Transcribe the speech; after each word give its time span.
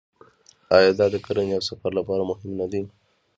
آیا 0.77 0.91
دا 0.99 1.05
د 1.13 1.15
کرنې 1.25 1.53
او 1.57 1.63
سفر 1.69 1.91
لپاره 1.99 2.23
مهم 2.31 2.51
نه 2.59 2.65
دی؟ 2.71 2.81